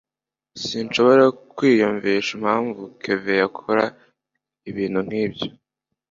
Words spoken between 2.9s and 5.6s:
kevin yakora ibintu nkibyo